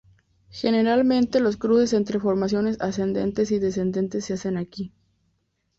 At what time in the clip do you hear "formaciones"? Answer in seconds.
2.19-2.81